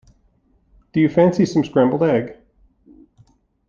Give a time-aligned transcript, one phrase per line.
[0.93, 2.35] Do you fancy some scrambled egg?